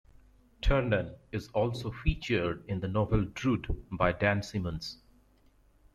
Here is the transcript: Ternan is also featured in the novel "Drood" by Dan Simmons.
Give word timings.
Ternan 0.63 1.15
is 1.31 1.49
also 1.49 1.91
featured 1.91 2.65
in 2.67 2.79
the 2.79 2.87
novel 2.87 3.23
"Drood" 3.23 3.67
by 3.91 4.11
Dan 4.11 4.41
Simmons. 4.41 4.97